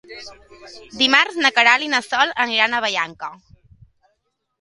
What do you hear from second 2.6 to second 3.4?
a Vallanca.